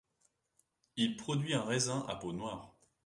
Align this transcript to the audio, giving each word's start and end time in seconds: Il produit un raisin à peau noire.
Il 0.95 1.15
produit 1.15 1.53
un 1.53 1.61
raisin 1.63 2.07
à 2.09 2.15
peau 2.15 2.33
noire. 2.33 2.73